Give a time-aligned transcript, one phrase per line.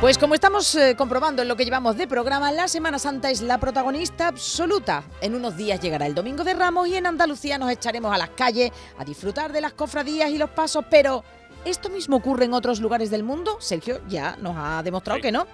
[0.00, 3.42] Pues como estamos eh, comprobando en lo que llevamos de programa, la Semana Santa es
[3.42, 5.02] la protagonista absoluta.
[5.20, 8.30] En unos días llegará el Domingo de Ramos y en Andalucía nos echaremos a las
[8.30, 11.24] calles a disfrutar de las cofradías y los pasos, pero
[11.64, 13.56] ¿esto mismo ocurre en otros lugares del mundo?
[13.60, 15.22] Sergio ya nos ha demostrado Sí.
[15.22, 15.48] que no.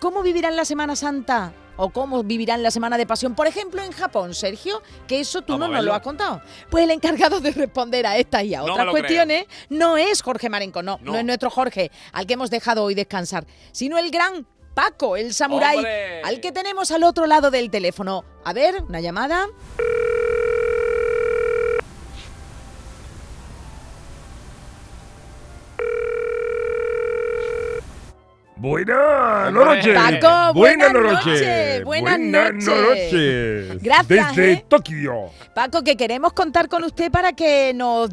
[0.00, 1.52] ¿Cómo vivirán la Semana Santa?
[1.84, 3.34] ¿O cómo vivirán la Semana de Pasión?
[3.34, 6.40] Por ejemplo, en Japón, Sergio, que eso tú Vamos no nos lo has contado.
[6.70, 8.90] Pues el encargado de responder a estas y a otras creo.
[8.92, 11.18] cuestiones no es Jorge Marenco, no, no, No.
[11.18, 15.84] es nuestro Jorge, al que hemos dejado hoy descansar, sino el gran Paco, el samurái,
[16.24, 18.24] al que tenemos al otro lado del teléfono.
[18.44, 19.48] A ver, una llamada.
[28.72, 29.92] Buenas noches.
[29.92, 31.84] Paco, buenas buenas noches.
[31.84, 32.64] buenas noches.
[32.64, 33.82] noches.
[33.82, 34.64] Gracias, Desde ¿eh?
[34.68, 35.14] Tokio.
[35.52, 38.08] Paco, que queremos contar con usted para que nos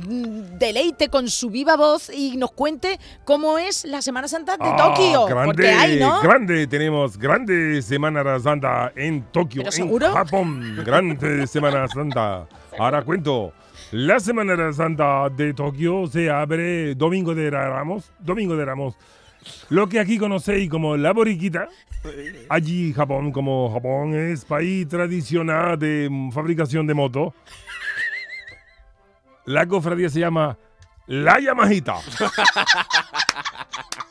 [0.57, 4.75] deleite con su viva voz y nos cuente cómo es la Semana Santa de Ah,
[4.75, 5.25] Tokio.
[5.27, 6.19] grande, porque hay, ¿no?
[6.19, 6.65] grande.
[6.65, 10.11] Tenemos grande Semana Santa en Tokio, ¿Pero en seguro?
[10.11, 10.81] Japón.
[10.83, 12.47] Grande Semana Santa.
[12.79, 13.53] Ahora cuento.
[13.91, 18.11] La Semana Santa de Tokio se abre Domingo de Ramos.
[18.17, 18.95] Domingo de Ramos.
[19.69, 21.69] Lo que aquí conocéis como la boriquita.
[22.49, 27.33] Allí Japón, como Japón es país tradicional de fabricación de moto.
[29.45, 30.57] La cofradía se llama
[31.07, 31.95] La Yamajita.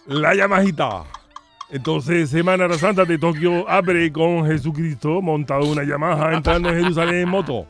[0.07, 1.05] La Yamajita.
[1.71, 7.17] Entonces, Semana Santa de Tokio abre con Jesucristo montado en una Yamaha entrando en Jerusalén
[7.17, 7.67] en moto.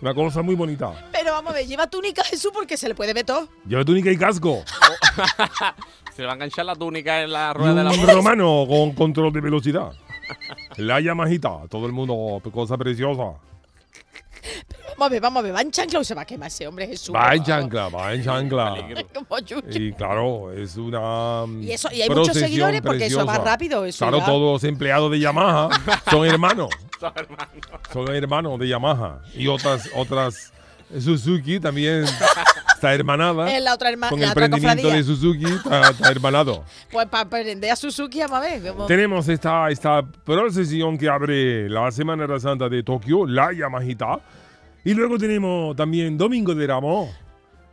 [0.00, 0.92] Una cosa muy bonita.
[1.34, 3.48] Vamos a ver, lleva túnica Jesús porque se le puede ver todo.
[3.66, 4.62] Lleva túnica y casco.
[6.14, 8.92] Se le va a enganchar la túnica en la rueda de la un romano con
[8.92, 9.90] control de velocidad.
[10.76, 11.62] La Yamajita.
[11.68, 13.32] Todo el mundo, cosa preciosa.
[14.90, 16.68] Vamos a ver, vamos a ver, va en chancla o se va a quemar ese
[16.68, 17.12] hombre Jesús.
[17.12, 18.76] Va en chancla, va en chancla.
[19.12, 19.38] Como.
[19.72, 21.46] Y claro, es una.
[21.46, 23.50] mm, Y eso- y hay muchos procesión seguidores porque eso va preciosa.
[23.50, 24.24] rápido, eso claro, ya.
[24.26, 25.68] todos los empleados de Yamaha
[26.08, 26.68] son hermanos.
[27.00, 27.50] Son hermanos.
[27.92, 29.18] Son hermanos de Yamaha.
[29.34, 30.52] Y otras, otras.
[31.00, 32.04] Suzuki también
[32.74, 33.50] está hermanada.
[33.56, 35.04] Es la otra hermana, Con la el otra emprendimiento cofradía.
[35.04, 36.64] de Suzuki está, está hermanado.
[36.92, 38.62] Pues para aprender a Suzuki, a ver.
[38.72, 44.20] cómo- Tenemos esta, esta procesión que abre la Semana Santa de Tokio, la Yamajita.
[44.84, 47.08] Y luego tenemos también Domingo de Ramos,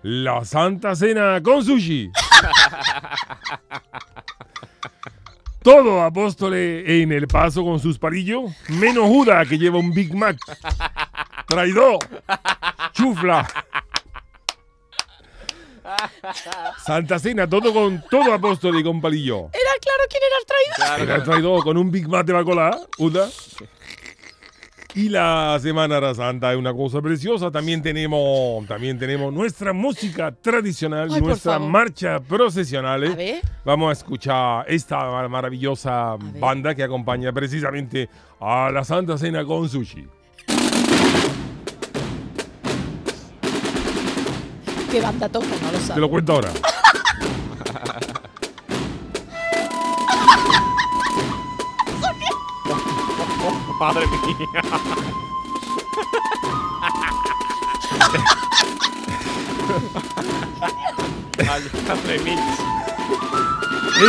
[0.03, 2.09] la Santa Cena con sushi.
[5.61, 10.35] Todo apóstoles en el paso con sus palillos, menos Judas que lleva un Big Mac.
[11.47, 11.99] Traidor,
[12.91, 13.47] chufla.
[16.85, 19.49] Santa Cena, todo con todo apóstol y con palillo.
[19.51, 20.75] Era claro quién era el traidor.
[20.75, 22.33] Claro, Era el traidor con un Big Mac de
[22.99, 23.27] una.
[24.93, 27.49] Y la Semana Santa es una cosa preciosa.
[27.49, 33.05] También tenemos, también tenemos nuestra música tradicional, Ay, nuestra marcha procesional.
[33.05, 33.41] A ver.
[33.63, 38.09] Vamos a escuchar esta mar- maravillosa banda que acompaña precisamente
[38.41, 40.05] a la Santa Cena con sushi.
[44.91, 45.47] ¿Qué banda toca?
[45.61, 46.01] No lo Te sabe.
[46.01, 46.51] lo cuento ahora.
[53.79, 54.47] Madre mía.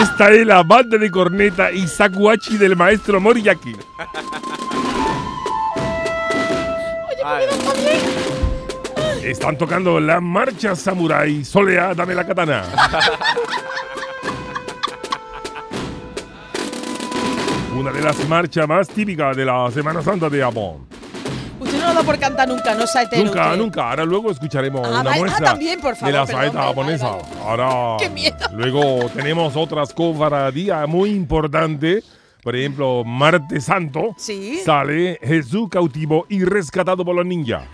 [0.03, 3.77] Esta es la banda de corneta Isakuachi del maestro Moriyaki.
[9.23, 11.45] Están tocando la marcha samurai.
[11.45, 12.65] Solea, dame la katana.
[17.79, 20.87] Una de las marchas más típicas de la Semana Santa de Japón.
[21.61, 23.91] Usted no lo da por cantar nunca, no sabe Nunca, nunca.
[23.91, 25.11] Ahora luego escucharemos Ah, una vale.
[25.17, 27.09] Ah, muestra también, por favor, de la perdón, saeta vale, japonesa.
[27.11, 27.23] vale.
[27.45, 28.37] Ahora, Qué miedo.
[28.53, 32.05] luego tenemos otras cofradías muy importantes.
[32.43, 34.15] Por ejemplo, Martes Santo.
[34.17, 34.61] Sí.
[34.65, 37.65] Sale Jesús cautivo y rescatado por los ninjas.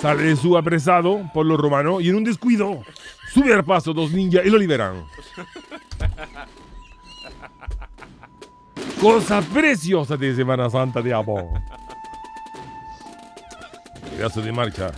[0.00, 2.82] Sale Jesús apresado por los romanos y en un descuido
[3.34, 5.04] sube al paso dos ninjas y lo liberan.
[8.98, 11.46] Cosa preciosa de Semana Santa de Japón.
[14.16, 14.90] Pedazo de marcha.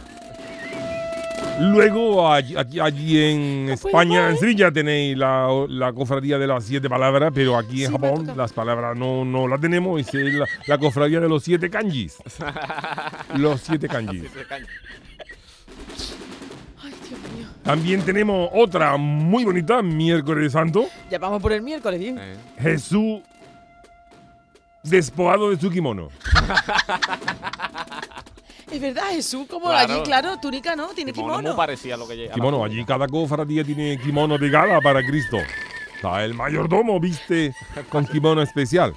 [1.60, 6.88] Luego, allí, aquí- allí en España, en Sevilla, tenéis la, la cofradía de las siete
[6.88, 10.00] palabras, pero aquí en Sí, Japón las palabras no, no las tenemos.
[10.00, 12.16] Es la, la cofradía de los siete kanjis.
[13.36, 14.24] los siete kanjis.
[16.82, 17.46] Ay, Dios mío.
[17.62, 20.86] También tenemos otra muy bonita, miércoles santo.
[21.10, 22.18] Ya vamos por el miércoles, bien.
[22.18, 23.20] Eh, Jesús
[24.82, 26.08] despojado de su kimono.
[28.72, 29.92] Es verdad, Jesús, como Claro.
[29.94, 31.48] allí, claro, túnica no, tiene Kimono kimono.
[31.50, 32.32] muy parecía lo que llega.
[32.34, 35.36] Kimono, allí cada cofradía tiene kimono de gala para Cristo.
[35.94, 37.54] Está el mayordomo viste
[37.90, 38.94] con kimono especial.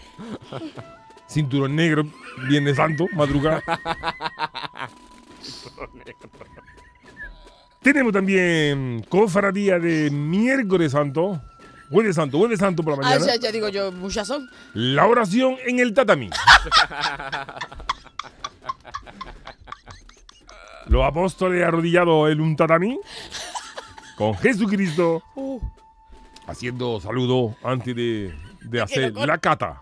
[1.28, 2.04] Cinturón negro,
[2.48, 3.62] Viernes Santo, madrugada.
[7.82, 11.40] Tenemos también cofradía de miércoles santo,
[11.92, 13.34] jueves santo, jueves santo por la Ah, mañana.
[13.34, 14.50] ya, ya digo yo, muchas son.
[14.74, 16.30] La oración en el tatami.
[20.88, 23.00] Los apóstoles arrodillados en un tatami
[24.18, 25.60] con Jesucristo Uh,
[26.48, 29.82] haciendo saludo antes de, de hacer la cata.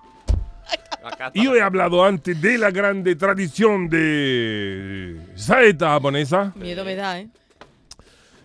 [1.06, 1.32] Está.
[1.34, 7.20] Y yo he hablado antes de la grande tradición de saeta japonesa miedo me da,
[7.20, 7.28] ¿eh?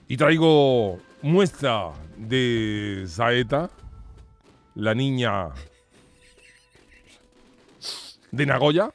[0.08, 3.70] y traigo muestra de saeta,
[4.74, 5.50] la niña
[8.30, 8.90] de Nagoya.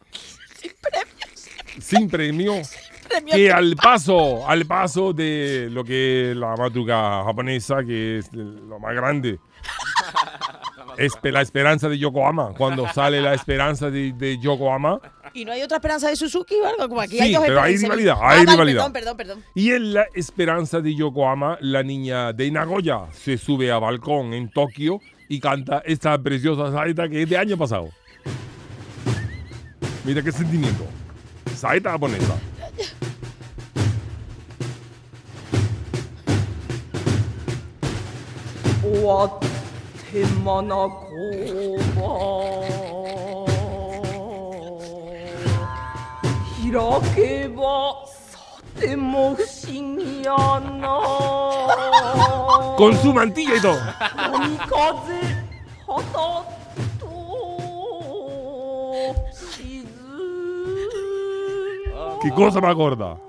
[1.79, 2.53] Sin premio.
[2.53, 2.82] Premio
[3.31, 8.79] Que al paso, al paso de lo que es la madruga japonesa, que es lo
[8.79, 9.39] más grande.
[10.97, 12.53] Es la esperanza de Yokohama.
[12.55, 14.99] Cuando sale la esperanza de, de Yokohama.
[15.33, 16.87] ¿Y no hay otra esperanza de Suzuki o algo?
[16.87, 18.91] Como aquí hay Sí, dos pero hay rivalidad, Ah, hay vale, rivalidad.
[18.91, 19.43] Perdón, perdón, perdón.
[19.55, 24.51] Y en la esperanza de Yokohama, la niña de Nagoya se sube a balcón en
[24.51, 27.89] Tokio y canta esta preciosa saeta que es de año pasado.
[30.05, 30.85] Mira qué sentimiento.
[31.55, 32.35] Saeta japonesa.
[39.03, 39.39] 와
[40.11, 42.01] 대만아 고마
[46.63, 47.93] 이렇게 봐
[48.75, 50.83] 사대목싱이야나
[52.77, 53.77] Con su mantilla y todo.
[54.17, 55.11] 거미까지
[55.87, 56.43] 하다
[56.99, 57.05] 또
[59.31, 60.02] 시즌
[62.23, 63.19] ¡Qué cosa más gorda!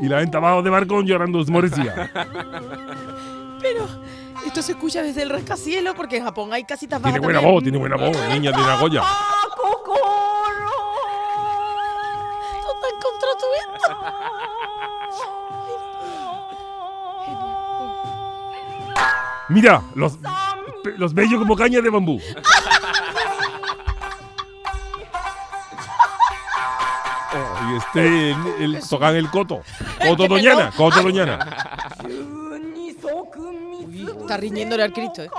[0.00, 2.10] Y la gente abajo de barcón llorando esmorecía.
[3.60, 3.88] Pero
[4.46, 7.20] esto se escucha desde el rascacielos porque en Japón hay casitas bajas.
[7.20, 9.00] Tiene buena voz, tiene buena voz, niña de Nagoya.
[9.02, 9.64] ¡Ah, ¡Tú!
[19.48, 20.18] Mira, los,
[20.96, 22.20] los bellos como cañas de bambú.
[22.36, 22.53] ¡Ah!
[27.76, 28.36] Este, el,
[28.74, 29.62] el- tocan el coto.
[30.06, 31.38] Coto doñana, coto doñana.
[34.20, 35.30] Está riñéndole al Cristo, ¿eh?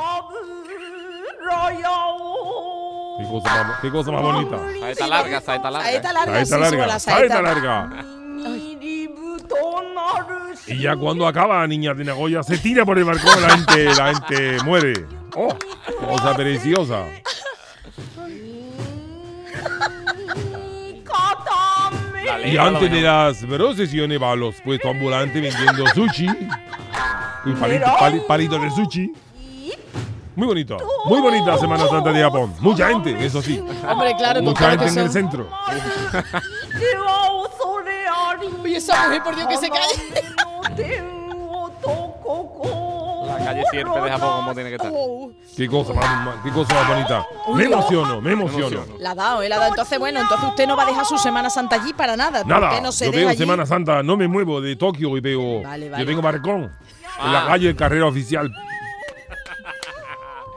[3.17, 4.57] Qué cosa más, qué cosa más bonita.
[4.79, 5.87] Saeta larga, saeta larga.
[5.89, 7.41] Saeta larga, sobre larga, la saeta saeta.
[7.41, 8.05] larga.
[10.67, 14.13] Y ya cuando acaba, niña de Nagoya, se tira por el balcón, la gente, la
[14.15, 15.05] gente muere.
[15.35, 15.55] Oh,
[16.07, 17.03] cosa preciosa.
[22.43, 26.27] Y antes de las procesiones va a los puestos ambulantes vendiendo sushi.
[27.45, 27.85] Y palito,
[28.27, 29.11] pali- de sushi.
[30.35, 30.77] Muy bonito.
[31.05, 32.53] Muy bonita Semana Santa de Japón.
[32.59, 33.61] Mucha gente, eso sí.
[33.87, 35.47] Hombre, claro, con Mucha gente que en el centro.
[38.63, 41.05] Oye, esa mujer, por Dios, que se calle.
[43.45, 44.91] Calle Sierpe de Japón, como tiene que estar.
[45.57, 47.25] Qué cosa más, qué cosa más bonita.
[47.55, 48.85] Me emociono, me emociono.
[48.99, 49.71] la ha dado, eh, la ha dado.
[49.71, 52.43] Entonces, bueno, entonces usted no va a dejar su Semana Santa allí para nada.
[52.43, 53.37] Nada, no se yo deja veo allí.
[53.37, 55.61] Semana Santa, no me muevo de Tokio y veo.
[55.63, 56.03] Vale, vale.
[56.03, 56.71] Yo tengo balcón.
[57.23, 57.47] En la Ah.
[57.47, 58.51] calle Carrera Oficial.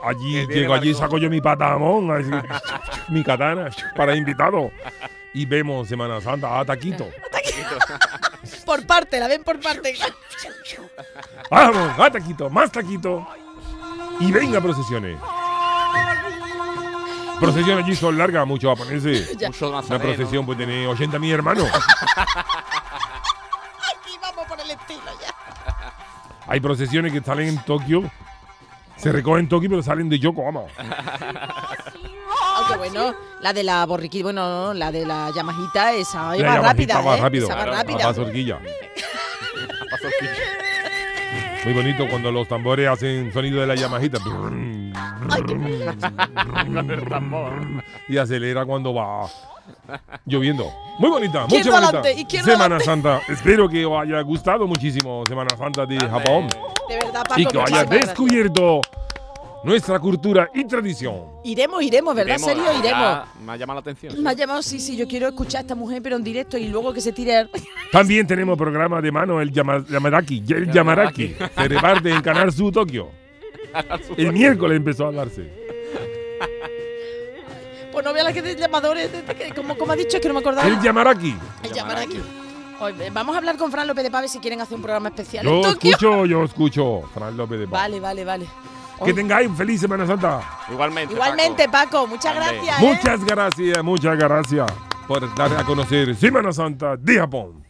[0.04, 2.30] Allí llego allí, saco yo mi patamón, así,
[3.08, 4.70] mi katana para invitados.
[5.34, 7.08] Y vemos Semana Santa a Taquito.
[8.68, 9.96] Por parte, la ven por parte.
[11.50, 13.26] Vamos, a Taquito, más Taquito.
[14.20, 15.18] Y venga procesiones.
[17.40, 19.34] Procesiones allí son largas, muchos japoneses.
[19.40, 21.64] Mucho Una procesión puede tener 80 mil hermanos.
[22.16, 25.34] Aquí vamos por el estilo ya.
[26.46, 28.10] Hay procesiones que salen en Tokio.
[28.96, 30.64] Se recogen en Tokio, pero salen de Yokohama.
[32.68, 36.62] Aunque bueno, la de la borriquita, bueno, no, la de la Yamajita, esa es más
[36.62, 37.00] rápida.
[37.00, 37.22] más ¿eh?
[37.22, 37.46] rápido.
[37.46, 38.04] Esa más rápida.
[38.04, 38.58] Más horquilla.
[41.64, 44.18] Muy bonito cuando los tambores hacen sonido de la Yamajita.
[44.20, 44.92] Con
[46.90, 47.52] el tambor.
[48.08, 49.28] y acelera cuando va
[50.24, 50.72] lloviendo.
[50.98, 52.42] Muy bonita, mucho Izquierda bonita.
[52.44, 52.80] Semana.
[52.80, 53.20] Santa.
[53.28, 56.48] Espero que os haya gustado muchísimo Semana Santa de Japón
[56.88, 57.40] De verdad, Paco.
[57.40, 58.14] y que os haya gracias.
[59.64, 61.24] Nuestra cultura y tradición.
[61.44, 62.38] Iremos, iremos, ¿verdad?
[62.38, 62.64] Iremos, serio?
[62.64, 63.18] ya Iremos.
[63.44, 64.22] Me ha llamado la atención.
[64.22, 66.68] Me ha llamado, sí, sí, yo quiero escuchar a esta mujer, pero en directo y
[66.68, 67.48] luego que se tire.
[67.92, 71.34] También tenemos programa de mano el Yama- Yamaraki, el Yamaraki.
[71.56, 73.10] Se reparte en Canal Sur Tokio.
[74.16, 75.50] El miércoles empezó a hablarse.
[77.92, 79.10] Pues no vea la que de llamadores,
[79.56, 80.68] como, como ha dicho, es que no me acordaba.
[80.68, 81.34] El Yamaraki.
[81.64, 82.22] El.
[82.80, 85.08] Hoy, eh, vamos a hablar con Fran López de Pave si quieren hacer un programa
[85.08, 85.90] especial Yo en Tokio.
[85.90, 87.02] escucho, yo escucho.
[87.12, 87.72] Fran López de Paz.
[87.72, 88.46] Vale, vale, vale.
[89.04, 90.40] Que tengáis feliz Semana Santa.
[90.70, 91.14] Igualmente.
[91.14, 92.60] Igualmente, Paco, muchas Grande.
[92.64, 92.82] gracias.
[92.82, 92.84] ¿eh?
[92.86, 94.72] Muchas gracias, muchas gracias
[95.06, 97.64] por dar a conocer Semana Santa de Japón.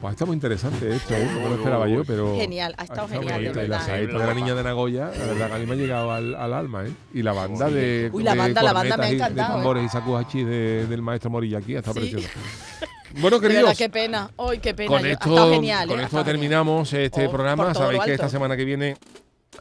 [0.00, 1.30] Pues está muy interesante esto, ¿eh?
[1.42, 2.36] no lo esperaba yo, pero...
[2.36, 3.64] Genial, ha estado genial, de bonito.
[3.64, 5.76] Y la saeta de la niña de Nagoya, la verdad que a mí me ha
[5.76, 6.92] llegado al, al alma, ¿eh?
[7.14, 9.48] Y la banda de, Uy, la de banda, la banda me ha cornetas y- encantado,
[9.48, 9.56] De ¿eh?
[9.62, 12.00] tambores y sakuhachi de- del maestro Moriyaki, está Sí.
[12.00, 12.28] precioso.
[13.20, 14.30] Bueno, De verdad, queridos, qué pena.
[14.36, 14.88] Hoy, qué pena.
[14.90, 15.88] con esto, genial.
[15.88, 16.02] con ¿eh?
[16.04, 16.24] Esto genial.
[16.24, 17.72] terminamos este Oh, programa.
[17.74, 18.96] Sabéis que esta semana que viene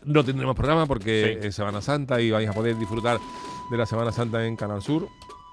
[0.05, 1.47] no tendremos programa porque Sí.
[1.47, 3.19] es Semana Santa y vais a poder disfrutar
[3.71, 5.07] de la Semana Santa en Canal Sur.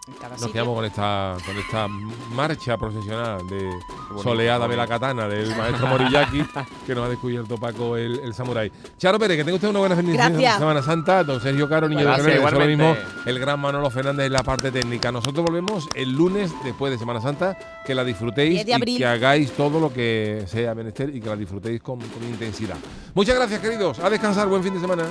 [0.09, 0.53] Nos sitio.
[0.53, 1.87] quedamos con esta, con esta
[2.35, 3.71] marcha profesional de
[4.23, 4.87] Soleada de la.
[4.87, 6.43] Katana del maestro Moriyaki
[6.87, 8.73] que nos ha descubierto Paco el, el samurái.
[8.99, 10.59] Charo Pérez, que tenga usted una buena fin de Gracias.
[10.59, 11.23] Semana Santa.
[11.23, 12.97] Don Sergio Caro, niño Gracias, de Canales, eso lo mismo.
[13.27, 15.13] El gran Manolo Fernández en la parte técnica.
[15.13, 17.57] Nosotros volvemos el lunes después de Semana Santa.
[17.87, 21.29] Que la disfrutéis 10 de y que hagáis todo lo que sea menester y que
[21.29, 22.77] la disfrutéis con, con intensidad.
[23.15, 23.99] Muchas gracias, queridos.
[24.01, 24.49] A descansar.
[24.49, 25.05] Buen fin de semana.